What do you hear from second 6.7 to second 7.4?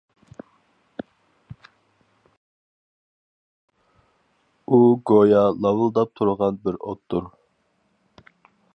ئوتتۇر.